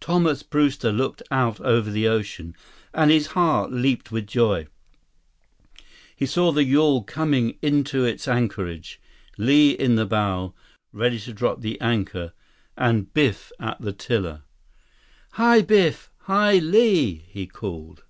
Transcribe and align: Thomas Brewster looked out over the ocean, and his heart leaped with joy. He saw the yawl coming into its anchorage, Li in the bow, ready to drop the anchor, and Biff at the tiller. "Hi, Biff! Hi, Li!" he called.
Thomas 0.00 0.42
Brewster 0.42 0.92
looked 0.92 1.22
out 1.30 1.58
over 1.62 1.90
the 1.90 2.06
ocean, 2.06 2.54
and 2.92 3.10
his 3.10 3.28
heart 3.28 3.72
leaped 3.72 4.12
with 4.12 4.26
joy. 4.26 4.66
He 6.14 6.26
saw 6.26 6.52
the 6.52 6.62
yawl 6.62 7.04
coming 7.04 7.56
into 7.62 8.04
its 8.04 8.28
anchorage, 8.28 9.00
Li 9.38 9.70
in 9.70 9.94
the 9.94 10.04
bow, 10.04 10.52
ready 10.92 11.18
to 11.20 11.32
drop 11.32 11.62
the 11.62 11.80
anchor, 11.80 12.34
and 12.76 13.14
Biff 13.14 13.50
at 13.58 13.80
the 13.80 13.94
tiller. 13.94 14.42
"Hi, 15.40 15.62
Biff! 15.62 16.10
Hi, 16.24 16.58
Li!" 16.58 17.24
he 17.26 17.46
called. 17.46 18.02